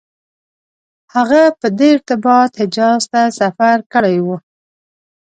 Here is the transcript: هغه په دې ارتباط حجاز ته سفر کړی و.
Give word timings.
هغه 1.15 1.41
په 1.59 1.67
دې 1.77 1.87
ارتباط 1.95 2.51
حجاز 2.61 3.01
ته 3.11 3.21
سفر 3.39 3.77
کړی 3.93 4.17
و. 4.25 4.27